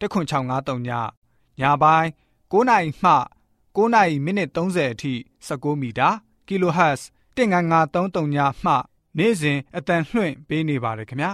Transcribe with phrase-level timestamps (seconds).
[0.00, 0.90] 10653ည
[1.60, 2.08] ညပိုင်း
[2.52, 3.10] 9နာရီမှ
[3.76, 5.12] 9နာရီမိနစ်30အထိ
[5.48, 6.08] 19မီတာ
[6.48, 7.00] kHz
[7.36, 8.72] 19533ညမှ
[9.18, 11.30] နေ့စဉ်အတန်လှွင့်ပေးနေပါတယ်ခင်ဗျာ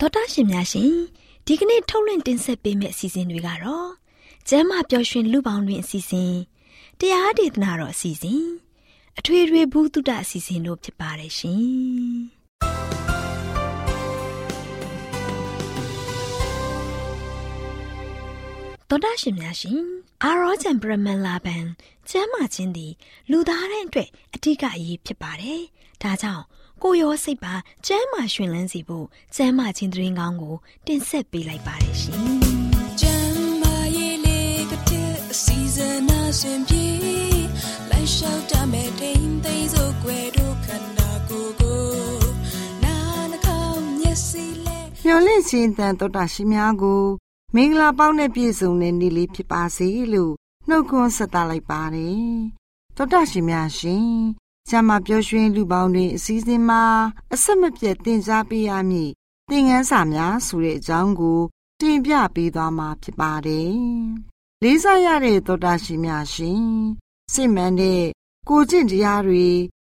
[0.00, 0.92] ဒေါက်တာရှင်များရှင်
[1.46, 3.90] ဒီကနေ့ထုတ်လွှင့်တင်ဆက်ပေးမယ့်အစီအစဉ်တွေကတော့
[4.48, 6.34] ကျမ်းမာပျော်ရွှင်လူပေါင်းတွင်အစီအစဉ်
[6.98, 8.65] တရားဒေသနာတော်အစီအစဉ်
[9.18, 12.36] အထွေထွေဘုဒ္ဓအစီအစဉ်တို့ဖြစ်ပါတယ်ရှင်
[18.90, 19.80] တော်တာရှင်များရှင်
[20.22, 21.64] အာရောဂျန်ပရမန်လာဘန်
[22.10, 22.92] ကျမ်းမာခြင်းသည်
[23.30, 25.62] လူသားတိုင်းအတွက်အထူးအရေးဖြစ်ပါတယ်။
[26.02, 26.44] ဒါကြောင့်
[26.82, 27.54] ကိုရောစိတ်ပါ
[27.86, 32.20] ကျမ်းမာရှင်လန်းစီဖို့ကျမ်းမာခြင်းသတင်းကောင်းကို တင်ဆက်ပေးလိုက်ပါတယ်ရှင်။
[33.00, 35.98] ကျမ်းမာရေးလေးကတဲ့အစီအစဉ်
[36.30, 36.85] အစဉ်ပြေ
[38.16, 41.82] လိုက်လျှောက်တမဲ့ထိန်သိမ်းစို့ွယ်တို့ခန္ဓာကိုယ်ကို
[42.84, 42.96] နာ
[43.30, 47.04] နှကောင်းမျက်စိလဲမျော်လင့်ခြင်းတန်တော်တာရှိများကို
[47.54, 50.32] မင်္ဂလာပေါင်းနဲ့ပြည့်စုံတဲ့နေ့လေးဖြစ်ပါစေလို့
[50.68, 52.26] နှုတ်ခွန်းဆက်သလိုက်ပါတယ်
[52.96, 54.10] တော်တာရှိများရှင်
[54.68, 56.82] ကျမပျော်ရွှင်လူပေါင်းတွင်အစည်းအဝေးမှာ
[57.34, 59.10] အဆက်မပြတ်တင် जा ပေးရမည်
[59.50, 61.40] သင်ခန်းစာများဆိုတဲ့အကြောင်းကို
[61.80, 63.74] တင်ပြပေးသွားမှာဖြစ်ပါတယ်။
[64.62, 66.66] လေးစားရတဲ့သောတာရှင်များရှင်
[67.34, 68.02] စစ်မှန်တဲ့
[68.48, 69.46] ကိုကျင့်တရားတွေ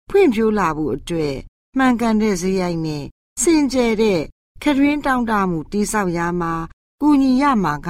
[0.09, 1.37] ဖွံ့ဖြိုးလာဖို့အတွက်
[1.79, 3.05] မှန်ကန်တဲ့ဇေယိုက်နဲ့
[3.43, 4.21] စင်ကြယ်တဲ့
[4.63, 6.55] ခရင်းတောင်းတမှုတိဆောက်ရမှာ
[7.01, 7.89] ကူညီရမှာက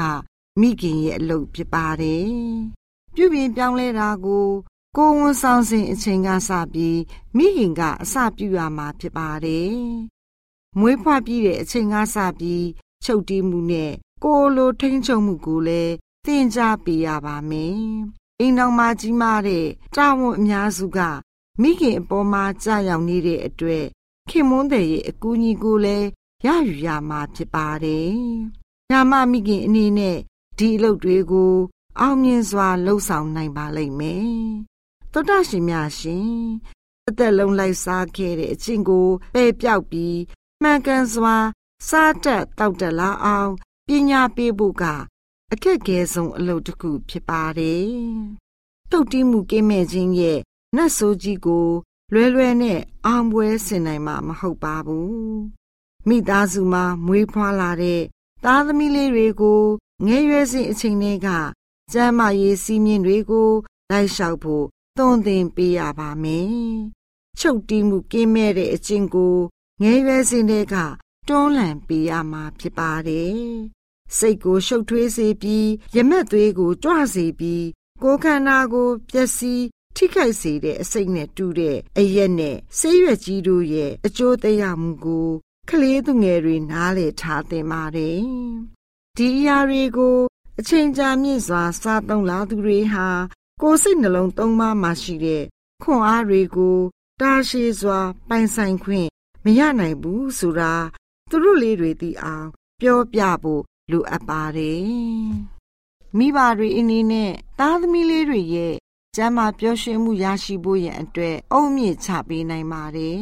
[0.61, 2.29] မိခင်ရဲ့အလုပ်ဖြစ်ပါတယ်။
[3.15, 4.49] ပြုပြင်ပြောင်းလဲတာကို
[4.97, 7.01] ကိုဝန်ဆောင်စဉ်အချိန်ကစပြီး
[7.37, 9.75] မိခင်ကအစပြုရမှာဖြစ်ပါတယ်။
[10.79, 12.67] မွေးဖွားပြီးတဲ့အချိန်ကစပြီး
[13.05, 13.93] ချုပ်တီးမှုနဲ့
[14.25, 15.93] ကိုလိုထိန်းချုပ်မှုကိုလည်း
[16.25, 17.81] သင်ကြားပေးရပါမယ်။
[18.41, 19.67] အိမ်တော်မှာကြီးမားတဲ့
[19.97, 20.99] တာဝန်အများစုက
[21.61, 23.85] မိခင်အပေါ်မှာကြာရောက်နေတဲ့အတွက်
[24.29, 26.07] ခင်မွန်းတဲ့ရဲ့အကူအညီကိုလည်း
[26.47, 28.15] ရယူရမှာဖြစ်ပါတယ်။
[28.91, 30.19] ညာမမိခင်အနေနဲ့
[30.59, 31.55] ဒီအလုပ်တွေကို
[32.01, 34.37] အောင်မြင်စွာလှုပ်ဆောင်နိုင်ပါလိမ့်မယ်
[35.13, 36.31] တောတရှင်များရှင်
[37.09, 40.19] အသက်လုံးလိုက်စားခဲ့တဲ့အချင်းကိုပယ်ပြောက်ပြီး
[40.63, 41.37] မှန်ကန်စွာ
[41.89, 43.51] စားတက်တောက်တလာအောင်
[43.87, 44.85] ပညာပေးဖို့က
[45.53, 47.87] အခက်ခဲဆုံးအလုပ်တစ်ခုဖြစ်ပါတယ်။
[48.91, 50.39] တုတ်တီးမှုကင်းမဲ့ခြင်းရဲ့
[50.77, 51.67] နတ်ဆိုးကြီးကို
[52.13, 55.17] လွယ်လွယ်နဲ့အောင်ပွဲဆင်နိုင်မှာမဟုတ်ပါဘူး။
[56.09, 58.03] မိသားစုမှာမွေးဖွားလာတဲ့
[58.45, 59.63] သားသမီးလေးတွေကို
[60.07, 61.29] ငယ်ရွယ်စဉ်အချိန်တွေက
[61.93, 63.51] ကျမ်းမာရေးစည်းမျဉ်းတွေကို
[63.91, 64.65] လိုက်လျှောက်ဖို့
[64.97, 66.49] သွန်သင်ပေးရပါမယ်။
[67.39, 69.37] ချုပ်တီးမှုကင်းမဲ့တဲ့အကျင့်ကို
[69.83, 70.75] ငယ်ရွယ်စဉ်တည်းက
[71.29, 73.41] တွန်းလှန်ပေးရမှာဖြစ်ပါတယ်။
[74.19, 77.65] စိတ်ကိုရှုပ်ထွေးစေပြီးရမက်သွေးကိုကြွစေပြီး
[78.03, 79.65] ကိုယ်ခန္ဓာကိုပျက်စီး
[79.97, 85.29] ထိခိုက်စေတဲ့အစိတ်နဲ့တူတဲ့အရက်နဲ့ဆေးရွက်ကြီးတို့ရဲ့အကျိုးသက်မှုကို
[85.69, 88.21] ကလေးသူငယ်တွေနားလည်ထားသင့်ပါတယ်။
[89.17, 90.19] ဒီအရာတွေကို
[90.59, 93.09] အချိန်ကြာမြင့်စွာစားသုံးလာသူတွေဟာ
[93.63, 95.45] ကိုယ်စိတ်နှလုံးသုံးပါးမှာရှိတဲ့
[95.83, 96.79] ခွန်အားတွေကို
[97.21, 99.09] တာရှည်စွာ ပိုင်ဆိုင်ခွင့်
[99.45, 100.73] မရနိုင်ဘူးဆိုတာ
[101.31, 102.47] သူတို့လေးတွေသိအောင်
[102.81, 104.85] ပြောပြဖို့ လိုအပ်ပါတယ်။
[106.19, 108.75] မိဘတွေအနေနဲ့သားသမီးလေးတွေရဲ့
[109.17, 113.21] ကျမ်းမာပျော်ရွှင်မှုရရှိဖို့ရန်အတွက်အုံမြင့်ချပေးနိုင်ပါတယ်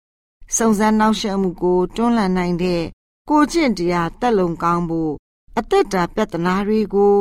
[0.56, 2.82] ။စုံစမ်းနောက်ရှက်မှုကိုတွန်းလှန်နိုင်တဲ့
[3.30, 5.14] ကိုကျင့်တရားတက်လုံကောင်းဖို့
[5.58, 7.16] အသက်တာပြဿနာတွေကို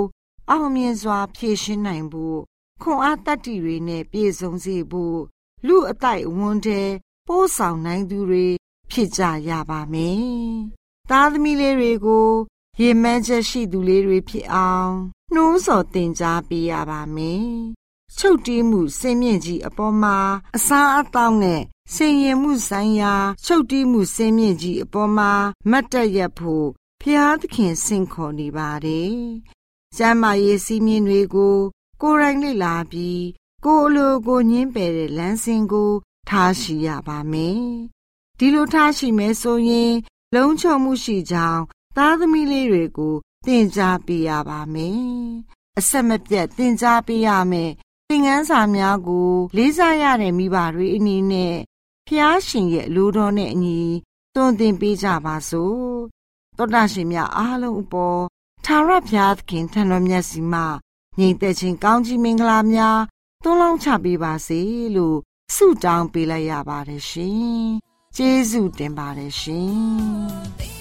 [0.49, 2.39] အောင်မြင်စွာ ဖြေရှင်းနိုင်ဖို့
[2.81, 5.19] ခွန်အားတတ္တိတွေနဲ့ပြည့်စုံစေဖို့
[5.67, 6.81] လူအတိုက်အဝန်းထဲ
[7.27, 8.47] ပို့ဆောင်နိုင်သူတွေ
[8.91, 10.23] ဖြစ်ကြရပါမယ်။
[11.09, 12.27] သားသမီးလေးတွေကို
[12.81, 14.93] ရေမှန်းချက်ရှိသူလေးတွေဖြစ်အောင်
[15.33, 17.49] နှိုးဆော်တင် जा ပေးရပါမယ်။
[18.17, 20.17] ချုပ်တီးမှုစင်မြင့်ကြီးအပေါ်မှာ
[20.55, 21.61] အစားအသောက်နဲ့
[21.95, 23.13] စင်ရင်မှုဆိုင်ရာ
[23.45, 25.31] ချုပ်တီးမှုစင်မြင့်ကြီးအပေါ်မှာ
[25.71, 26.67] မတ်တက်ရဖို့
[27.01, 29.15] ဖျားသခင်ဆင့်ခေါ်နေပါတယ်။
[29.97, 31.57] ကျမ်းမာရေးစည်းမျဉ်းတွေကို
[32.01, 33.25] ကိုယ်တိုင်လေ့လာပြီး
[33.65, 35.91] ကိုယ်အလိုကိုညင်းပယ်တဲ့လမ်းစဉ်ကို
[36.29, 37.63] ထားရှိရပါမယ်။
[38.37, 39.93] ဒီလိုထားရှိမယ်ဆိုရင်
[40.35, 41.61] လုံခြုံမှုရှိကြောင်း
[41.95, 43.15] သားသမီးလေးတွေကို
[43.45, 44.99] သင်ကြားပေးရပါမယ်။
[45.79, 47.71] အဆက်မပြတ်သင်ကြားပေးရမယ်
[48.09, 51.55] သင်ငန်းစာများကို လေးစားရတဲ့မိဘတွေအနေနဲ့
[52.07, 53.81] ဖျားရှင်ရဲ့လူတော်နဲ့အညီ
[54.35, 55.83] သွန်သင်ပေးကြပါစို့
[56.57, 58.21] တောတာရှင်များအားလုံးအပေါ်
[58.65, 60.65] သာရဖျားသခင်ထံတော်မြတ်စီမှာ
[61.19, 62.99] ညီတဲ့ချင်းကောင်းကြီးမင်္ဂလာများ
[63.43, 64.61] သွန်လောင်းချပေးပါစေ
[64.95, 65.17] လို့
[65.55, 67.69] ဆုတောင်းပေးလိုက်ရပါတယ်ရှင်
[68.15, 70.74] ကျေးဇူးတင်ပါတယ်ရှင်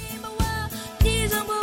[1.05, 1.55] ပြေဆုံး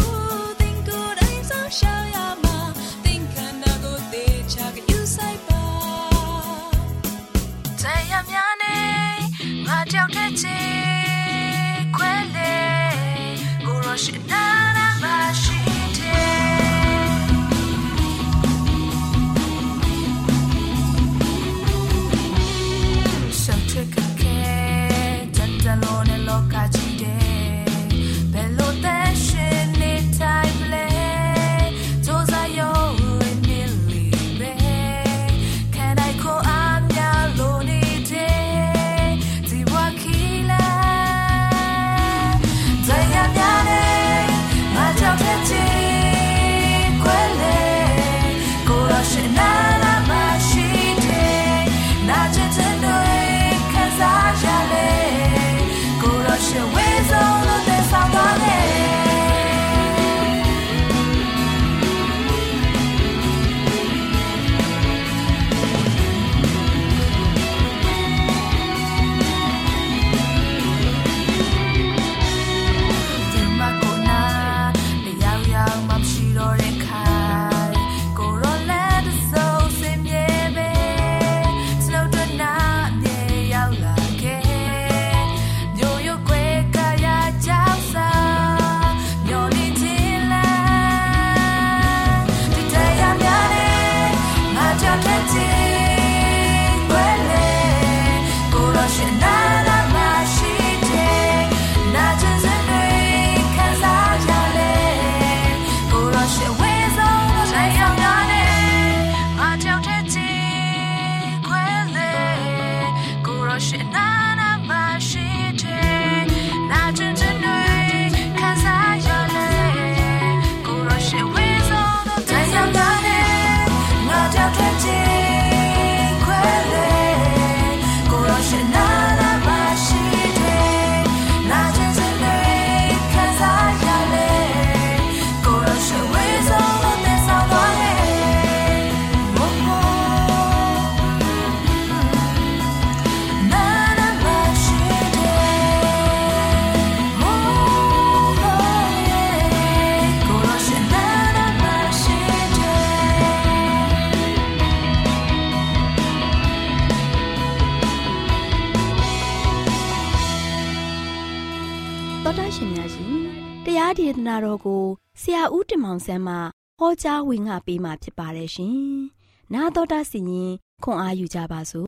[164.28, 164.84] နာတော်ကို
[165.22, 166.36] ဆရာဦးတင်မောင်ဆန်းမှ
[166.80, 168.76] ဟောကြားဝင်ငါပေးมาဖြစ်ပါတယ်ရှင်။
[169.54, 170.52] နာတော်တာစီရင်
[170.84, 171.88] ခွန်အားယူကြပါစို့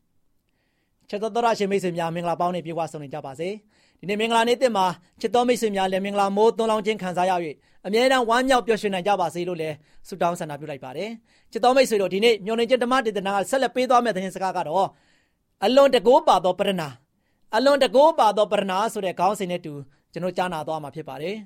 [1.08, 3.48] ချစ်တော်သောရရှင်မိတ်ဆွေများမင်္ဂလာပေါင်းနဲ့ပြေဝဆုံနေကြပါစေ
[4.00, 4.86] ဒီနေ့မင်္ဂလာနေ့တင်မှာ
[5.20, 7.32] ချစ်တော်မိတ်ဆွေများလည်းမင်္ဂလာမိုးသွန်းလောင်းခြင်းခံစားရ၍
[7.86, 9.74] အမြဲတမ်းဝမ်းမြောက်ပျော်ရွှင်နိုင်ကြပါစေလို့လည်း
[10.08, 11.10] ဆုတောင်းဆန္ဒပြုလိုက်ပါတယ်
[11.52, 14.88] ချစ်တော်မိတ်ဆွေတို့ဒီနေ့မျော်နေခြင်းဓမ္မဒေသနာကဆက်လက်ပေးသွားမယ့်သတင်းစကားကတော့
[15.64, 16.88] အလွန်တကိုးပါသောပရဏာ
[17.56, 19.72] အလွန်တကိုးပါသောပရဏာဆိုတဲ့ခေါင်းစဉ်နဲ့တူ
[20.12, 21.36] ကျွန်တော်ကြားနာသွားမှာဖြစ်ပါတယ်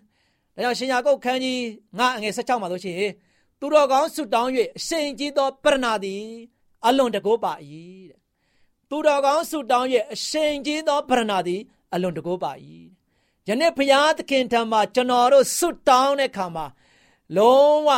[0.59, 1.63] ဒါကြောင့်ရှင်ယာကုတ်ခန်းကြီး
[1.99, 2.97] ငါအငယ်16မှာဆိုရှင်
[3.61, 6.25] သူတော်ကောင်းဆုတောင်း၍အရှင်ကြီးသောပရဏာသည်
[6.87, 7.53] အလွန်တကိုးပါ၏
[8.11, 8.21] တဲ့
[8.89, 11.61] သူတော်ကောင်းဆုတောင်းရဲ့အရှင်ကြီးသောဗရဏာသည်
[11.95, 12.53] အလွန်တကိုးပါ၏
[13.49, 16.67] ယနေ့ဘုရားသခင်ထံမှာကျွန်တော်တို့ဆုတောင်းတဲ့အခါမှာ
[17.37, 17.91] လုံးဝ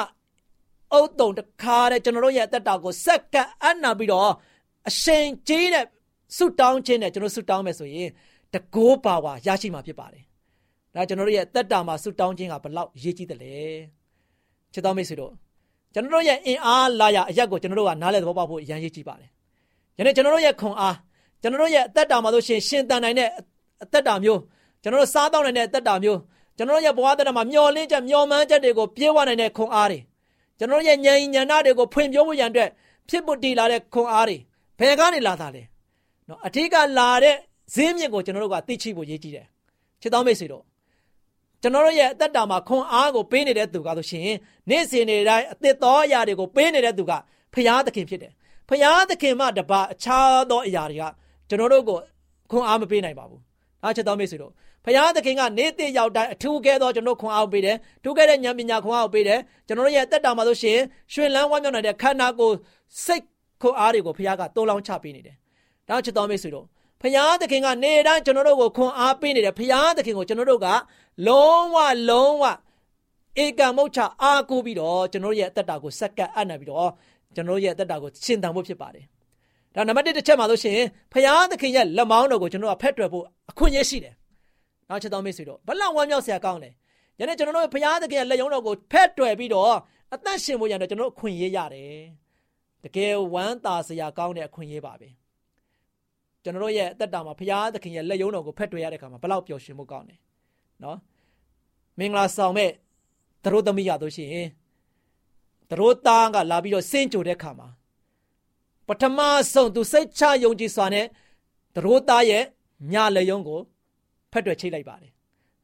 [0.93, 4.33] အုတ်တုံတစ်ခါတည်းကျွန်တော်တို့ရဲ့အသက်တာကိုစက္ကန့်အနာပြီးတော့
[4.89, 5.85] အရှင်ကြီးတဲ့
[6.37, 8.09] ဆုတောင်းခြင်းနဲ့ကျွန်တော်ဆုတောင်းမယ်ဆိုရင်
[8.55, 10.25] တကိုးပါဝါရရှိမှာဖြစ်ပါတယ်
[10.95, 13.55] ဒါကျွန်တော်တို့ရဲ့အသက်တာမှာဆုတောင်းခြင်းကဘလောက်အရေးကြီးတယ်လဲ
[14.73, 15.33] ချစ်တော်မိတ်ဆွေတို့
[15.95, 19.31] ကျွန်တော်တို့ရဲ့အင်အားလာရအရက်ကိုကျွန်တော်တို့ကနားလည်သဘောပေါက်ဖို့အရန်ရေးကြည့်ပါတယ်
[19.99, 20.97] ယနေ့ကျွန်တော်တို့ရဲ့ခွန်အား
[21.43, 23.29] ကျွန်တော်တို့ရဲ့အသက်တာမှာဆိုရှင်ရှင်တန်နိုင်တဲ့
[23.83, 24.41] အသက်တာမျိုး
[24.83, 26.19] ကျွန်တော်တို့စားတောင်းနိုင်တဲ့အသက်တာမျိုး
[26.57, 29.99] ကျွန်တော်တို့ရဲ့ဘဝသက်တာမှာမျောလင်းချက်မျောမှန်းချက်တွေကိုပြေးဝနိုင်တဲ့ခွန်အားတွေ
[30.59, 32.71] ကျွန်တော်တို့ရဲ့ဉာဏ်ဉာဏ်တွေကိုဖွင့်ပြဖို့ရန်အတွက်
[33.09, 34.37] ဖြစ်ဖို့တည်လာတဲ့ခွန်အားတွေ
[34.79, 35.63] ဘယ်ကနေလာတာလဲ
[36.29, 37.37] နော်အထက်ကလာတဲ့
[37.75, 39.47] ဈေးမြင့်ကိုကျွန်တော်တို့ကသိချိဖို့ရည်ကြည်တယ်
[40.01, 40.63] ချစ်တော်မိတ်ဆွေတို့
[41.63, 44.25] ကျွန်တော်တို့ရဲ့အသက်တာမှာခွန်အားကိုပေးနေတဲ့သူကဆိုရှင်
[44.71, 47.13] နေ့စဉ်နေ့တိုင်းအသက်တော်အရာတွေကိုပေးနေတဲ့သူက
[47.55, 48.33] ဖရာသခင်ဖြစ်တယ်
[48.69, 51.05] ဖရာသခင်မှတပါအခြားသောအရာတွေက
[51.49, 51.99] ကျွန်တော်တို့ကို
[52.51, 53.41] ခွန်အားမပေးနိုင်ပါဘူး။
[53.85, 54.53] အားချက်တော်မိတ်ဆွေတို့
[54.85, 60.79] ဖရာသခင်ကနေ့တည့်ရောက်တိုင်းအထူးကဲသောကျွန်တော်ခွန်အားကိုပေးတယ်။ထူးကဲတဲ့ဉာဏ်ပညာခွန်အားကိုပေးတယ်။ကျွန်တော်တို့ရဲ့အသက်တာမှာဆိုရှင်
[61.13, 62.57] ရွှင်လန်းဝမ်းမြောက်နိုင်တဲ့ခန္ဓာကိုယ်
[63.05, 63.25] စိတ်
[63.63, 65.37] ခွန်အားတွေကိုဖခင်ကတိုးလောင်းချပေးနေတယ်။
[65.89, 66.67] ဒါချစ်တော်မိတ်ဆွေတို့
[67.01, 70.69] ဖခင်သခင်ကနေတိုင်းကျွန်တော်တို့ကိုခွန်အားပေးနေတယ်ဖခင်သခင်ကိုကျွန်တော်တို့က
[71.27, 71.77] လုံးဝ
[72.09, 72.45] လုံးဝ
[73.45, 76.91] ဧကမုတ်ချအားကိုးပြီးတော့ကျွန်တော်ရဲ့အသက်တာကိုစက္ကပ်အပ်နေပြီးတော့
[77.35, 79.05] ကျွန်တော်ရဲ့အသက်တာကိုရှင်းတန်ဖို့ဖြစ်ပါတယ်။
[79.75, 84.15] ဒါနံပါတ်1တစ်ချက်မှာလို့ရှိရင်ဖခင်သခင်ရဲ့လက်မောင်းတော်ကိုကျွန်တော်ကဖက်တွယ်ဖို့အခွင့်အရေးရှိတယ်။
[84.89, 86.71] နောက်ချက်တော်မိတ်ဆွေတို့ဘလောက်ဝမ်းမြောက်စရာကောင်းလဲ။
[87.21, 89.75] ယနေ့ကျွန်တော်တို့ဖခင်သခင်ရဲ့လက်ယုံတော်ကိုဖက်တွယ်ပြီးတော့
[90.15, 91.97] အသက်ရှင်ဖို့ရတဲ့ကျွန်တော်အခွင့်အရေးရတယ်။
[92.85, 95.09] တကယ်ဝမ်းသာစရာကောင်းတဲ့အခွင့်အရေးပါပဲ။
[96.45, 100.19] ကျွန်တော်တို့ရဲ့အသက်တာမှာဖခင်သခင်ရဲ့လက်ယုံတော်ကိုဖက်တွယ်ရတဲ့အခါမှာဘလောက်ပျော်ရွှင်မှုကောင်းတယ်။
[100.85, 100.99] နော်။
[101.99, 102.71] မင်္ဂလာဆောင်မဲ့
[103.45, 104.49] သတို့သမီးရတို့ရှိရင်
[105.71, 107.69] သတို့သားကလာပြီးတော့စင်ကြိုတဲ့ခါမှာ
[108.89, 109.19] ပထမ
[109.53, 111.07] ဆုံးသူစိတ်ချယုံကြည်စွာနဲ့
[111.75, 112.45] သတို့သားရဲ့
[112.93, 113.61] ညလက်ယုံကို
[114.33, 115.13] ဖက်တွယ်ချိတ်လိုက်ပါတယ်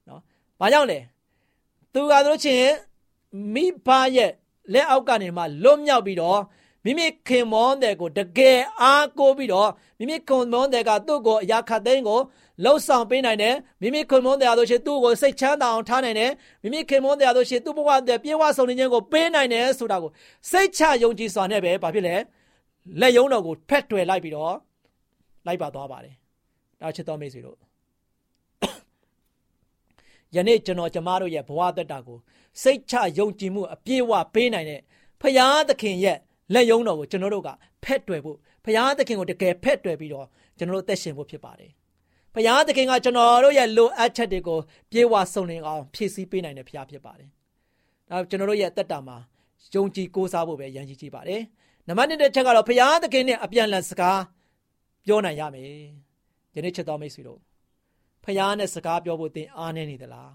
[0.09, 0.21] နော်။
[0.61, 0.99] ဘာကြောင့်လဲ။
[1.93, 2.71] သူကတို့ချင်း
[3.55, 4.33] မိဘရဲ့
[4.73, 6.41] လက်အောက်ကနေမှလွတ်မြောက်ပြီးတော့
[6.87, 12.21] မိမိခင်မောတဲ့ကိုတကယ်အားကိုးပြီးတော့မိမိခင်မောတဲ့ကသူ့ကိုအရာခတ်သိမ်းကို
[12.65, 16.31] လှုပ်ဆောင်ပေးနိုင်တယ်မိမိခင်မွန်းတရားတို့ရှိသူ့ကိုစိတ်ချမ်းသာအောင်ထားနိုင်တယ်
[16.63, 20.11] မိမိခင်မွန်းတရားတို့ရှိသူ့ဘဝတဲ့ပြေဝဆုံနေခြင်းကိုပေးနိုင်တယ်ဆိုတာကို
[20.51, 22.15] စိတ်ချယုံကြည်စွာနဲ့ပဲဘာဖြစ်လဲ
[23.01, 24.55] လက်ယုံတော်ကိုဖက်တွယ်လိုက်ပြီးတော့
[25.47, 26.15] လိုက်ပါသွားပါတယ်
[26.81, 27.57] ဒါချစ်တော်မိတ်ဆွေတို့
[30.35, 32.19] ယနေ့ကျွန်တော်ကျမတို့ရဲ့ဘဝသက်တာကို
[32.63, 34.81] စိတ်ချယုံကြည်မှုအပြည့်အဝပေးနိုင်တဲ့
[35.21, 36.19] ဖရာသခင်ရဲ့
[36.55, 37.49] လက်ယုံတော်ကိုကျွန်တော်တို့က
[37.85, 40.27] ဖက်တွယ်ဖို့ဖရာသခင်ကိုတကယ်ဖက်တွယ်ပြီးတော့
[40.59, 41.71] ကျွန်တော်တို့သက်ရှင်ဖို့ဖြစ်ပါတယ်
[42.35, 44.59] ဘုရားသခင်ကကျွန်တော်တို့ရဲ့လိုအပ်ချက်တွေကို
[44.91, 47.29] ပြေဝဆုံနေအောင်ဖြည့်ဆည်းပေးနိုင်တဲ့ဘုရားဖြစ်ပါတယ်။
[48.11, 49.17] ဒါကျွန်တော်တို့ရဲ့တက်တာမှာ
[49.75, 51.43] ယုံကြည်ကိုးစားဖို့ပဲရည်ရည်ကြည့်ပါတယ်။
[51.89, 54.21] နံပါတ်1တစ်ချက်ကတော့ဘုရားသခင်နဲ့အပြန်လန်စကား
[55.07, 55.71] ပြောနိုင်ရမယ်။
[56.53, 57.41] ဒီနေ့ချက်တော်မိတ်ဆွေတို့
[58.25, 60.31] ဘုရားနဲ့စကားပြောဖို့သင်အားနေနေသလား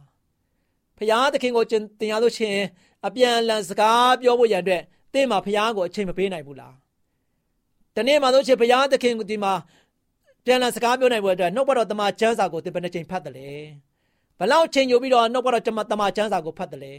[0.97, 1.65] ။ဘုရားသခင်ကို
[1.99, 2.61] သင်ရလို့ချင်း
[3.07, 6.73] အပြန်လန်စကားပြောဖို့ရန်အတွက် သင်မှာဘုရားကိုအချိန်မပေးနိုင်ဘူးလား။
[7.95, 9.53] ဒီနေ့မှာဆိုချင်ဘုရားသခင်ဒီမှာ
[10.45, 13.49] ပြန်လည်စကားပြောနိုင်ဖို့အတွက်နှုတ်ဘတော်တမန်ကျမ်းစာကိုသင်ဘယ်နှချိန်ဖတ်တယ်လဲ
[14.39, 16.93] ဘလောက်ချိန်ယူပြီးတော့နှုတ်ဘတော်တမန်တမန်ကျမ်းစာကိုဖတ်တယ်လဲ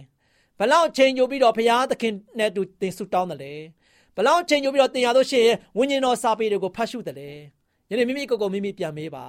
[0.59, 3.53] ဘလောက်ချိန်ယူပြီးတော့ဘုရားသခင်နဲ့တူသင်ဆုတောင်းတယ်လဲ
[4.17, 7.31] ဘလောက်ချိန်ယူပြီးတော့သင်ရလို့ရှိရင်ဝိညာဉ်တော်စာပေတွေကိုဖတ်ရှုတယ်လဲ
[7.91, 9.27] ယနေ့မိမိကိုယ်ကိုမိမိပြန်မေးပါ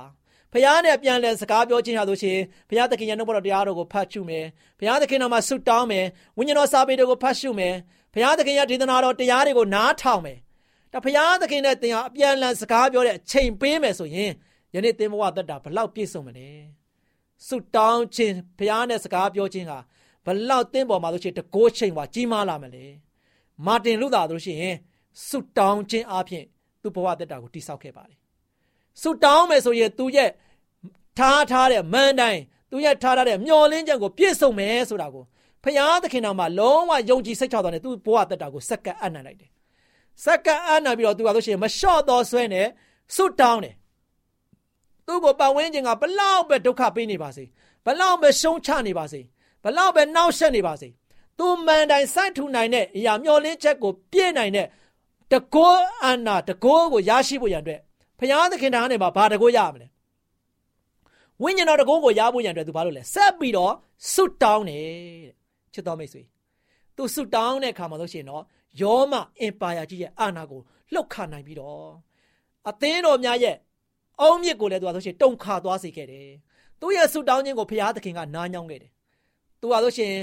[0.54, 4.46] ဘုရားနဲ့ပြန်လည်စကားပြောခြင်းဟာလို့ရှိရင်ဘုရားသခင်ရဲ့နှုတ်ဘတော်တရားတော်ကိုဖတ်ရှုမယ်
[4.80, 6.06] ဘုရားသခင်တော်မှာဆုတောင်းမယ်
[6.38, 7.75] ဝိညာဉ်တော်စာပေတွေကိုဖတ်ရှုမယ်
[8.13, 10.38] ဘုရားသခင်ရဲ့ဒေသနာတော်တရားတွေကိုနားထောင်မယ်
[10.93, 14.32] ဒါဘုရားသခင်နဲ့သင်ဟာအပြန်လန်စကားပြောတဲ့အချိန်ပေးမယ်ဆိုရင်
[14.74, 16.50] ယနေ့သင်ဘဝသက်တာဘလောက်ပြည့်စုံမလဲ
[17.48, 19.79] ဆုတောင်းခြင်းဘုရားနဲ့စကားပြောခြင်းဟာ
[20.25, 22.86] ဘလောက်သင်ပေါ်မှာလို့ရှိရင်တကိုးချိန်ပါကြီးမားလာမလဲ
[23.65, 24.75] မာတင်လူသားတို့ရှိရင်
[25.27, 26.46] ဆုတောင်းခြင်းအပြင်
[26.82, 28.17] သူ့ဘဝသက်တာကိုတိဆောက်ခဲ့ပါတယ်
[29.01, 30.29] ဆုတောင်းမယ်ဆိုရင်သူရဲ့
[31.20, 32.41] ထားထားတဲ့မန်တိုင်း
[32.72, 35.24] သူရဲ့ထားထားတဲ့မျောလင်းချက်ကိုပြည့်စုံမယ်ဆိုတာကို
[35.63, 39.51] ဖခင်သခင်တော်မှာလုံးဝယုံကြည်စိတ်ချသွားတယ်သူ့ဘဝသက်တာကိုစက္ကန့်အနှံ့လိုက်တယ်
[40.24, 42.67] စက္ကန့်အားနာပြီးတော့သူကဆိုရှင်မလျှော့တော့ဆွဲနဲ့
[43.15, 43.75] စွတ်တောင်းတယ်
[45.08, 47.43] သူ့ကိုပတ်ဝန်းကျင်ကဘလောက်ပဲဒုက္ခပေးနေပါစေ
[47.86, 49.22] ဘလောက်ပဲရှုံးချနေပါစေ
[49.63, 50.89] ဘလောက်ပဲနှောက်ယှက်နေပါစေ
[51.38, 54.67] သူမန်တိုင်စိုက်ထူနိုင်တဲ့အရာမျောလင်းချက်ကိုပြည့်နိုင်တဲ့
[55.32, 57.79] တကောအာနာတကောကိုရရှိဖို့ရန်အတွက်
[58.20, 59.88] ဘုရားသခင်သားနဲ့မှာဘာတကောရမလဲ
[61.41, 63.74] ဝိညာဉ်တော်တကောကိုရဖို့ရန်အတွက်သူဘာလုပ်လဲဆက်ပြီးတော့
[64.13, 65.42] စွတ်တောင်းတယ်
[65.74, 66.22] ချစ်တော်မိတ်ဆွေ
[66.96, 68.44] သူစွတ်တောင်းတဲ့အခါမှာလို့ရှိရင်တော့
[68.82, 70.62] ယောမအင်ပါယာကြီးရဲ့အာဏာကို
[70.94, 71.88] လှုပ်ခါနိုင်ပြီးတော့
[72.70, 73.56] အသင်းတော်များရဲ့
[74.22, 76.30] အုံမြစ်ကိုလည်းသူကဆိုရှင်တုံခါသွားစေခဲ့တယ်။
[76.80, 78.92] သူ့ရဲ့ဆုတောင်းခြင်းကိုဘုရားသခင်ကနားညောင်းခဲ့တယ်။
[79.60, 80.13] သူကဆိုရှင်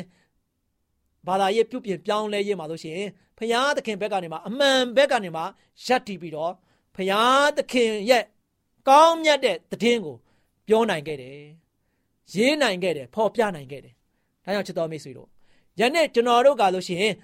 [1.26, 3.00] ဘာသာရေးပြုပြင်ပြောင်းလဲရေးမှာဆိုရှင်
[3.38, 5.42] ဘုရားသခင်ဘက်ကနေမှအမှန်ဘက်ကနေမှ
[5.86, 6.52] ရပ်တည်ပြီးတော့
[6.96, 8.24] ဘုရားသခင်ရဲ့
[8.88, 10.16] ကောင်းမြတ်တဲ့တည်င်းကို
[10.68, 11.38] ပြောနိုင်ခဲ့တယ်။
[12.34, 13.94] ရေးနိုင်ခဲ့တယ်ဖော်ပြနိုင်ခဲ့တယ်။
[14.44, 15.29] ဒါကြောင့်ချစ်တော်မိတ်ဆွေတို့
[15.80, 17.14] ယနေ့ကျွန်တော်တို့ကလို့ရှိရင်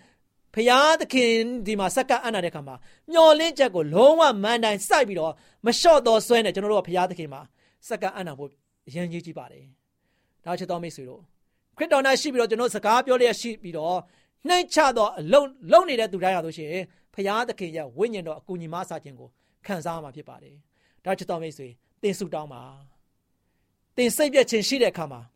[0.54, 1.32] ဖရာသခင်
[1.66, 2.74] ဒီမှာစက္ကအနာတဲ့ခါမှာ
[3.12, 5.32] မျောလင်းချက်ကိုလုံးဝမန်တိုင်စိုက်ပြီးတော့
[5.66, 7.40] မလျှော့တော့ဆွဲနေကျွန်တော်တို့ကဖရာသခင်မှာ
[7.88, 8.50] စက္ကအနာဖို့
[8.88, 9.64] အရင်ကြီးကြည့်ပါတယ်။
[10.44, 11.20] ဒါချစ်တော်မိတ်ဆွေတို့
[11.76, 13.98] ခရစ်တော်၌ရှိပြီးတော့ကျွန်တော်စကားပြောလျက်ရှိပြီးတော့
[14.48, 16.84] နှိမ့်ချတော့အလုံးလုံးနေတဲ့သူတိုင်းရလို့ရှိရင်
[17.14, 19.28] ဖရာသခင်ရဲ့ဝိညာဉ်တော်အကူညီမဆာခြင်းကို
[19.66, 20.54] ခံစားမှာဖြစ်ပါတယ်။
[21.04, 21.68] ဒါချစ်တော်မိတ်ဆွေ
[22.02, 22.62] တင်ဆုတောင်းပါ။
[23.96, 25.20] တင်စိတ်ပြည့်ခြင်းရှိတဲ့အခါမှာ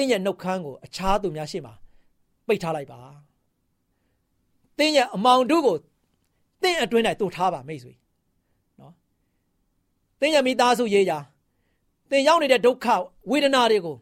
[0.00, 1.74] င်းရဲ့နှုတ်ခမ်းကိုအခြားသူများရှိမှာ
[2.46, 3.00] ပိတ်ထားလိုက်ပါ
[4.78, 5.76] တင်းရဲ့အမောင်တို့ကို
[6.62, 7.92] တင်းအတွင်း၌တို့ထားပါမိတ်ဆွေ
[8.80, 8.92] နော်
[10.20, 11.18] တင်းရဲ့မိသားစုရေးရာ
[12.10, 12.86] တင်းရောက်နေတဲ့ဒုက္ခ
[13.30, 13.96] ဝေဒနာတွေကို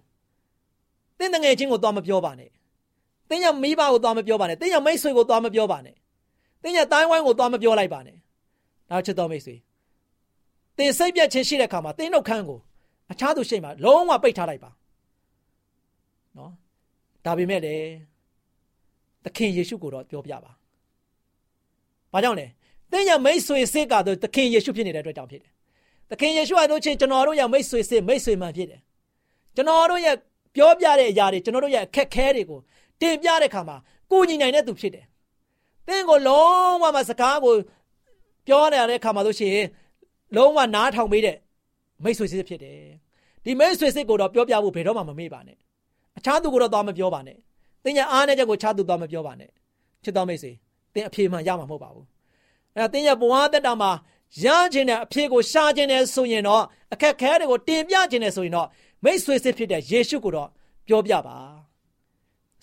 [1.18, 2.50] တင်းတငယ်ချင်းကိုသွားမပြောပါနဲ့
[3.30, 5.94] တင်းရဲ့မိဘကိုသွားမပြောပါနဲ့တင်းရဲ့မိတ်ဆွေကိုသွားမပြောပါနဲ့
[6.62, 8.16] တင်းရဲ့တိုင်းဝိုင်းကိုသွားမပြောလိုက်ပါနဲ့
[8.90, 9.54] ဒါချစ်တော်မိတ်ဆွေ
[10.78, 12.58] တင်းစိတ်ပြတ်ခြင်းရှိတဲ့အခါမှာတင်းနှုတ်ခမ်းကို
[13.12, 14.70] အခြားသူရှိမှလုံးဝပိတ်ထားလိုက်ပါ
[16.38, 16.52] နော်
[17.24, 17.86] ဒါပေမဲ့လည်း
[19.24, 20.52] သခင်ယေရှုကိုတော့ပြောပြပါ။
[22.12, 22.46] ဘာဘာကြောင့်လဲ
[22.92, 25.52] သင်ရဲ့မိတ်ဆွေစစ်ကတော့သခင်ယေရှုဖြစ်နေတဲ့အတွက်ကြောင့်ဖြစ်တယ်
[26.10, 28.80] သခင်ယေရှုဟာတို့ချင်းကျွန်တော်တို့ရဲ့မိတ်ဆွေစစ်မိတ်ဆွေမှန်ဖြစ်တယ်
[29.56, 30.16] ကျွန်တော်တို့ရဲ့
[30.54, 32.60] ပြောပြတဲ့အရာတွေကျွန်တော်တို့ရဲ့အခက်ခဲတွေကို
[33.00, 33.76] တင်ပြတဲ့အခါမှာ
[34.10, 35.04] ကိုညီနိုင်တဲ့သူဖြစ်တယ်
[35.86, 37.54] သင်ကိုလုံးဝမစကားကို
[38.46, 39.66] ပြောရတဲ့အခါမှာတို့ရှိရင်
[40.36, 41.36] လုံးဝနားထောင်ပေးတဲ့
[42.04, 42.78] မိတ်ဆွေစစ်ဖြစ်တယ်
[43.44, 45.56] ဒီမိတ်ဆွေစစ်ကိုတော့ပြောပြဖို့ဘယ်တော့မှမမေ့ပါနဲ့
[46.18, 47.36] အခြားသူကိုတော့သွားမပြောပါနဲ့
[47.84, 49.50] သင်ရဲ့အားနဲ့ချက်ကိုခြားသူသွားမပြောပါနဲ့
[50.04, 50.52] ချစ်တော်မိတ်ဆွေ
[50.94, 52.06] သင်အဖြေမှရမှာမဟုတ်ပါဘူး
[52.76, 53.90] အဲသင်ရဲ့ဘဝတက်တာမှာ
[54.44, 58.68] ရခြင်းတဲ့အဖြေကိုရှာခြင်းနဲ့ဆိုရင်တော့အခက်ခဲတွေကိုတင်ပြခြင်းနဲ့ဆိုရင်တော့
[59.04, 60.48] မိတ်ဆွေစစ်ဖြစ်တဲ့ယေရှုကိုတော့
[60.86, 61.36] ပြောပြပါ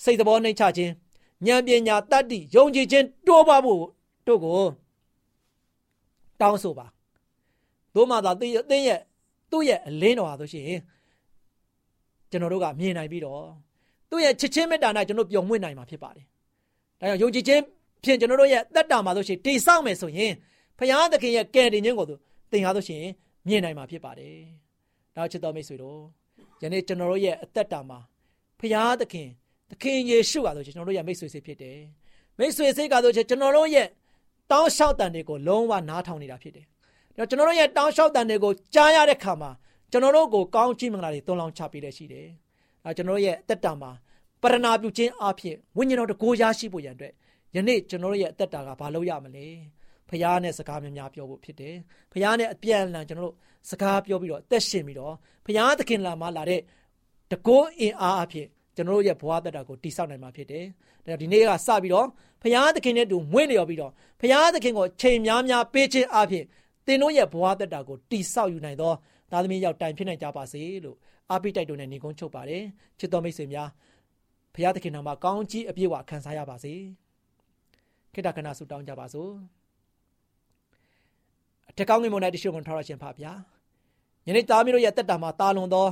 [0.04, 0.92] စိတ်သဘောနှိမ်ချခြင်း
[1.48, 3.84] ဉာဏ်ပညာတတ္တိယုံကြည်ခြင်းတိုးပါဖို့
[4.28, 4.62] တို့ကို
[6.42, 6.86] တောင်းဆိုပါ
[7.96, 9.00] တို့မှသာသင်ရဲ့
[9.52, 10.82] သူ့ရဲ့အလင်းတော်ဟာဆိုရှင်
[12.34, 13.44] ကျွန်တော်တို့ကမြင်နိုင်ပြီးတော့
[14.10, 16.26] သူ့ရဲ့ချစ်ချင်းမေတ္တာနဲ့ကျွန်တော်ပျော်မွေ့နိုင်မှာဖြစ်ပါတယ်။
[17.00, 17.62] ဒါကြောင့်ယုံကြည်ခြင်း
[18.04, 20.32] ဖြင့်ကျွန်တော်တို့ရဲ့သက်တာမှာဆိုရှင်တိဆောက်မယ်ဆိုရင်
[20.78, 22.06] ဖခင်သခင်ရဲ့ကယ်တင်ခြင်းကို
[22.52, 23.04] သင်ဟာဆိုရှင်
[23.48, 24.38] မြင်နိုင်မှာဖြစ်ပါတယ်။
[25.16, 26.00] ဒါချစ်တော်မိတ်ဆွေတို့
[26.62, 28.00] ယနေ့ကျွန်တော်တို့ရဲ့အသက်တာမှာ
[28.60, 29.30] ဖခင်သခင်
[29.70, 31.78] သခင်ယေရှုကဆိုရှင်ကျွန်တော်တို့ရဲ့မိတ်ဆွေစိတ်ဖြစ်တယ်။
[32.38, 33.88] မိတ်ဆွေစိတ်ကဆိုရှင်ကျွန်တော်တို့ရဲ့
[34.52, 36.66] တောင်းလျှောက်တန်တွေကိုလုံးဝနားထောင်နေတာဖြစ်တယ်။
[37.18, 39.52] ဒါကျွန်တော်တို့ရဲ့တောင်းလျှောက်တန်တွေကိုကြားရတဲ့ခါမှာ
[39.94, 42.28] ကျွန်တော်တို့ကိုကောင်းချီးမင်္ဂလာတွေသွန်လောင်းချပေးတဲ့ရှိတယ်။
[42.86, 43.92] အဲကျွန်တော်တို့ရဲ့အသက်တာမှာ
[44.42, 47.14] ပရဏာပြုခြင်းအဖြစ်ဝိညာဉ်တော်တကိုးရရှိဖို့ရန်အတွက်
[47.56, 49.46] ယနေ့ကျွန်တော်တို့ရဲ့အသက်တာကဘာလို့ရမလဲ။
[50.10, 51.76] ဖခင်နဲ့စကားများများပြောဖို့ဖြစ်တယ်။
[52.12, 53.36] ဖခင်နဲ့အပြန်အလှန်ကျွန်တော်တို့
[53.70, 55.14] စကားပြောပြီးတော့အသက်ရှင်ပြီးတော့
[55.46, 56.62] ဖခင်သခင်လာမှလာတဲ့
[57.32, 60.66] တကိုးအင်အားအဖြစ်ကျွန်တော်တို့ရဲ့ဘဝသက်တာကိုတိဆောက်နိုင်မှာဖြစ်တယ်။
[61.06, 62.08] ဒါဒီနေ့ကစပြီးတော့
[62.42, 66.46] ဖခင်သခင်နဲ့တူမွေ့လျော်ပြီးတော့ဖခင်သခင်ကိုချိန်များများပေးခြင်းအဖြစ်
[66.86, 68.94] သင်တို့ရဲ့ဘဝသက်တာကိုတိဆောက်ယူနိုင်သော
[69.34, 70.98] သားသမီးရောက်တိုင်ဖြစ်နိုင်ကြပါစေလို့
[71.32, 72.64] အားပေးတိုက်တွန်းတဲ့ညီကုန်းချုပ်ပါတယ်
[73.00, 73.70] ချစ်တော်မိတ်ဆွေများ
[74.54, 76.74] ဘုရားသခင်နာမှာကောင်းကြီးအပြည့်အဝခံစားရပါစေ
[78.14, 79.32] ခိတ္တကနာဆုတောင်းကြပါစို့
[81.70, 83.32] အထက်ကောင်းငင်မုန်၌တရှို့ကုန်ထောက်ရခြင်းဖပါဗျာ
[84.28, 85.88] ယနေ့သားမီးတို့ရဲ့တက်တာမှာတာလွန်သော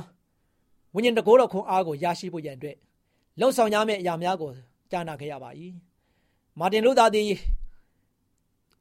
[0.94, 2.76] ဝိညာဉ်တကိုးတော်ခွန်အားကိုရရှိဖို့ရန်အတွက်
[3.40, 4.50] လှုံ့ဆော်ရမယ့်အရာများကို
[4.90, 5.50] ကြားနာခဲ့ရပါ၏
[6.58, 7.26] မာတင်လူသားသည်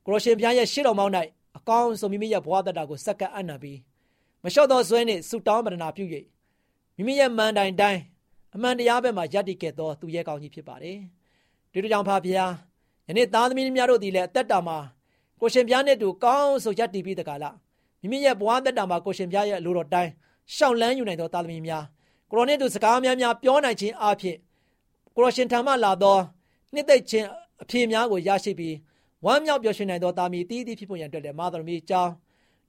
[0.06, 1.14] ကရိုရှင်ဘုရားရဲ့ရှေ့တော်မောင်း၌
[1.58, 3.78] အကောင်းဆုံးမိမိရဲ့ဘဝတက်တာကိုစက္ကန့်အံ့နာပြီး
[4.44, 6.06] မလျှော့သောဇွဲနှင့်ဆူတောင်းပဒနာပြု၍
[6.96, 8.02] မိမိရဲ့မန်တိုင်တိုင်း
[8.56, 10.98] အမှန်တရားဘက်မှာယက်တည်ခဲ့သောသူရဲ့ကောင်းကြီးဖြစ်ပါတယ်။
[11.72, 12.52] ဒီလိုကြောင့်ဖာဖျား
[13.08, 14.78] ယနေ့သားသမီးများတို့ဒီလည်းအသက်တာမှာ
[15.42, 17.56] ကိုရှင်ပြားနဲ့တူကောင်းဆိုယက်တည်ပြီးတကလား
[18.02, 20.12] မိမိရဲ့ဘဝသက်တာမှာကိုရှင်ပြားရဲ့အလိုတော်တိုင်း
[20.56, 21.84] ရှောက်လန်းယူနိုင်သောသားသမီးများ
[22.30, 24.38] ကိုရောနဲ့တူစကားများများပြောနိုင်ခြင်းအဖြစ်
[25.16, 26.18] ကိုရောရှင်ထံမှလာသော
[26.74, 27.28] နှစ်သိမ့်ခြင်း
[27.62, 28.76] အဖြစ်များကိုရရှိပြီး
[29.26, 32.12] ဝမ်းမြောက်ပျော်ရွှင်နိုင်သောသားမီးတည်တည်ဖြစ်ပေါ်ရန်အတွက်လည်းမာသမီးအကြောင်း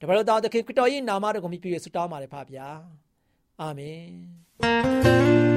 [0.02, 2.68] တပါတော်သားသခင်ခရစ်တော်၏နာမတော်ကိုမြှုပ်ပြဆုတောင်းပါတယ်ဖပါဗျာ
[3.60, 5.51] အာမင်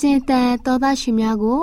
[0.00, 1.62] စဉ်တန်တော်သားရှင်များကို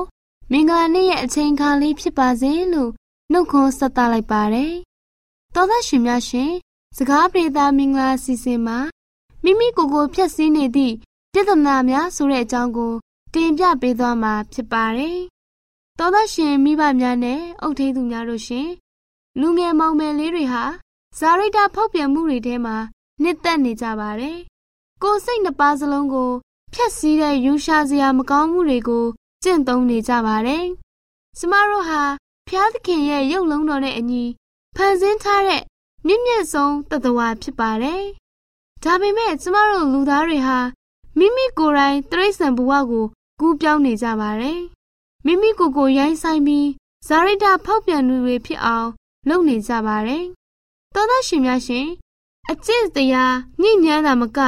[0.51, 2.91] မင်္ဂလာနေ့ရဲ့အချိန်ခါလေးဖြစ်ပါစေလို့
[3.31, 4.73] နှုတ်ခွန်းဆက်သလိုက်ပါတယ်။
[5.55, 6.51] တော်သားရှင်များရှင်
[6.97, 8.77] စကားပြေတာမင်္ဂလာစီစဉ်မှာ
[9.43, 10.95] မိမိကိုယ်ကိုဖြတ်စည်းနေသည့်
[11.33, 12.93] တည်တနာများဆိုတဲ့အကြောင်းကို
[13.33, 15.17] တင်ပြပေးသွားမှာဖြစ်ပါတယ်။
[15.99, 18.67] တော်သားရှင်မိဘများနဲ့အုပ်ထိန်းသူများတို့ရှင်
[19.39, 20.63] လူငယ်မောင်မယ်လေးတွေဟာ
[21.17, 22.77] ဇာရိတာဖောက်ပြန်မှုတွေထဲမှာ
[23.21, 24.37] နှစ်သက်နေကြပါတယ်။
[25.03, 26.31] ကိုယ်စိတ်နှစ်ပါးစလုံးကို
[26.77, 29.05] ဖျက်ဆီးတဲ့ယူရှာစရာမကောင်းမှုတွေကို
[29.43, 30.65] ကျင့်သုံးနေကြပါတယ်။
[31.37, 32.01] ကျမတို့ဟာ
[32.47, 34.23] ဖျားသခင်ရဲ့ရုပ်လုံးတော်နဲ့အညီ
[34.75, 35.61] ဖန်ဆင်းထားတဲ့
[36.05, 38.03] မြင့်မြတ်ဆုံးတသဝါဖြစ်ပါတယ်။
[38.83, 40.59] ဒါပေမဲ့ကျမတို့လူသားတွေဟာ
[41.17, 43.05] မိမိကိုယ်တိုင်တိရစ္ဆာန်ဘဝကို
[43.39, 44.59] ကူးပြောင်းနေကြပါတယ်။
[45.25, 46.67] မိမိကိုယ်ကိုရိုင်းဆိုင်ပြီး
[47.07, 48.89] ဇာရိတာဖောက်ပြန်သူတွေဖြစ်အောင်
[49.29, 50.23] လုပ်နေကြပါတယ်။
[50.93, 51.87] သောသားရှင်များရှင်
[52.51, 54.39] အကျင့်တရားညှိညမ်းတာမက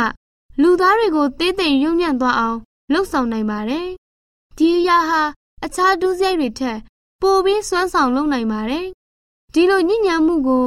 [0.61, 2.57] လူသားတွေကိုသေးသိမ်ယုံညံ့သွားအောင်
[2.91, 3.87] လှုပ်ဆောင်နိုင်ပါတယ်။
[4.57, 5.21] ဒီအရာဟာ
[5.65, 6.79] အခြားဒုစရိုက်တွေထက်
[7.21, 8.85] ပိုပြီးစွမ်းဆောင်လုပ်နိုင်ပါတယ်။
[9.53, 10.65] ဒီလိုညှိညမ်းမှုကို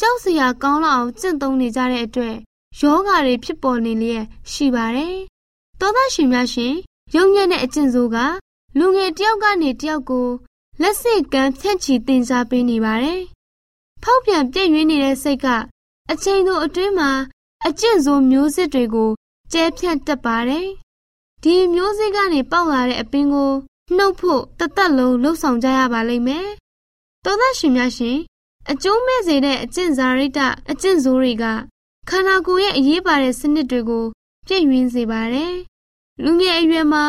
[0.00, 2.36] ကြောက်စရာကောင်းလောက်အောင်ကျင့်သုံးနေကြတဲ့အတွက်
[2.80, 5.16] ယောဂါတွေဖြစ်ပေါ်နေလျက်ရှိပါတယ်။
[5.80, 6.74] သောသားရှင်များရှင်
[7.14, 8.16] ယုံညံ့တဲ့အကျင့်ဆိုက
[8.78, 10.28] လူငယ်တယောက်ကနေတယောက်ကို
[10.80, 13.20] လက်စစ်ကမ်းဖြန့်ချီတင်စားပေးနေပါတယ်။
[14.02, 15.46] ဖောက်ပြန်ပြည့်ရင်းနေတဲ့စိတ်က
[16.10, 17.10] အချိန်တို့အတွင်းမှာ
[17.66, 19.10] အကျင့်ဆိုမျိုးစစ်တွေကို
[19.52, 20.68] ကျဲဖြန့်တက်ပါတယ်။
[21.42, 23.52] ဒီမျိုးစစ်ကနေပေါက်လာတဲ့အပင်ကို
[23.96, 26.48] နှုတ်ဖို့တသက်လုံးလှုပ်ဆောင်ကြရပါလိမ့်မယ်။
[27.24, 28.18] သောသားရှင်များရှင်
[28.70, 31.44] အကျိုးမဲ့စေတဲ့အကျင့်ဇာရိတအကျင့်ဆိုးတွေက
[32.08, 34.04] ခန္ဓာကိုယ်ရဲ့အရေးပါတဲ့စနစ်တွေကို
[34.46, 35.54] ပြည့်ဝင်းစေပါတယ်။
[36.22, 37.04] လူငယ်အရွယ်မှာ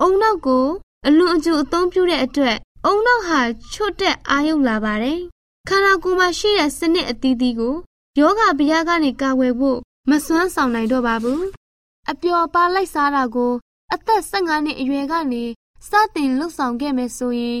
[0.00, 0.66] အုံနောက်ကို
[1.06, 3.40] အလွန်အကျူအသုံးပြုတဲ့အတွက်အုံနောက်ဟာ
[3.72, 5.18] ချွတ်တက်အာရုံလာပါတယ်။
[5.68, 7.74] ခန္ဓာကိုယ်မှာရှိတဲ့စနစ်အသီးသီးကို
[8.18, 9.78] ယောဂဗျာကနေကာဝယ်ဖို့
[10.10, 11.42] မစွမ်းဆောင်နိုင်တော့ပါဘူး။
[12.10, 13.52] အပျော်ပါလိုက်စားတာကို
[13.94, 15.44] အသက်15နှစ်အရွယ်ကနေ
[15.88, 17.58] စတင်လှုပ်ဆောင်ခဲ့မယ်ဆိုရင်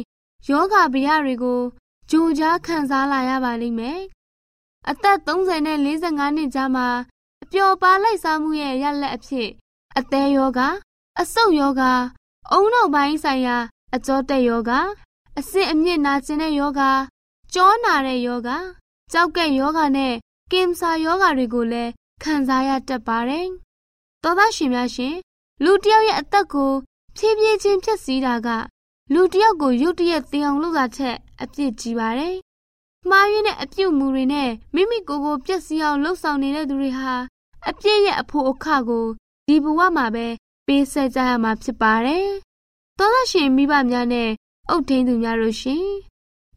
[0.48, 1.60] ယောဂဗျာတွေကို
[2.10, 4.00] ကြိုကြားခံစားလာရပါလိမ့်မယ်။
[4.90, 6.88] အသက်30နဲ့45နှစ်ကြားမှာ
[7.42, 9.48] အပျော်ပါလိုက်စားမှုရဲ့ရလက်အဖြစ်
[9.98, 10.60] အသေးယောဂ
[11.20, 11.82] အဆုတ်ယောဂ
[12.52, 13.56] အုံနောက်ပိုင်းဆိုင်ရာ
[13.94, 14.72] အကြောတက်ယောဂ
[15.38, 16.82] အဆင့်အမြင့်နာကျင်တဲ့ယောဂ
[17.54, 18.50] ကြောနာတဲ့ယောဂ
[19.12, 20.14] ကြောက်ကဲ့ယောဂနဲ့
[20.52, 21.90] ကင်ဆာယောဂတွေကိုလည်း
[22.22, 23.48] ခံစားရတတ်ပါတယ်။
[24.22, 25.14] သောသားရှင်များရှင်
[25.64, 26.72] လူတစ်ယောက်ရဲ့အသက်ကို
[27.16, 28.48] ဖြည်းဖြည်းချင်းဖြစ်စီတာက
[29.12, 32.36] လူတစ်ယောက်ကိုရုတ်တရက်သေအောင်လုပ်တာထက်အပြစ်ကြီးပါတယ်။
[33.08, 37.14] မှားယွင်းတဲ့အပြုတ်မှုတွေနဲ့မိမိကိုယ်ကိုပြည့်စည်အောင်လှုပ်ဆောင်နေတဲ့သူတွေဟာ
[37.68, 39.06] အပြစ်ရဲ့အဖို့အခကို
[39.46, 40.26] ဒီဘဝမှာပဲ
[40.66, 42.28] ပေးဆက်ကြရမှာဖြစ်ပါတယ်။
[42.98, 44.30] သောသားရှင်မိဘများနဲ့
[44.68, 45.86] အုတ်ထင်းသူများတို့ရှင်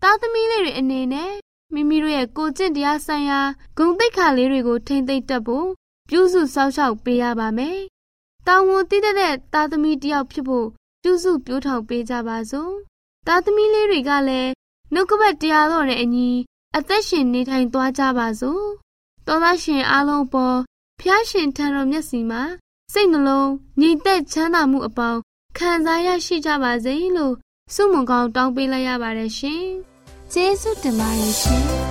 [0.01, 1.33] သားသမီးလေးတွေအနေနဲ့
[1.73, 3.39] မိမိတို့ရဲ့ကိုကျင့်တရားဆိုင်ရာ
[3.77, 5.67] ဂုဏ်သိက္ခာလေးတွေကိုထိမ့်သိမ့်တတ်ဖို့
[6.13, 7.79] ပြုစုစောင့်ရှောက်ပေးရပါမယ်။
[8.47, 9.15] တာဝန်တည်တဲ့
[9.53, 10.67] သားသမီးတယောက်ဖြစ်ဖို့
[11.03, 12.73] ပြုစုပြောထောင်ပေးကြပါစို့။
[13.27, 14.51] သားသမီးလေးတွေကလည်း
[14.93, 16.29] နှုတ်ကပတ်တရားတော်နဲ့အညီ
[16.77, 18.65] အသက်ရှင်နေထိုင်သွားကြပါစို့။
[19.27, 20.57] သောသားရှင်အားလုံးပေါ်
[20.99, 22.43] ဖျားရှင်ထံတော်မျက်စီမှာ
[22.93, 25.19] စိတ်နှလုံးညီသက်ချမ်းသာမှုအပေါင်း
[25.57, 27.35] ခံစားရရှိကြပါစေလို့
[27.73, 29.65] ဆုမွန်ကောင်းတောင်းပေးလိုက်ရပါတယ်ရှင်။
[30.33, 31.65] ကျေးဇူးတင်ပါတယ်ရှင်။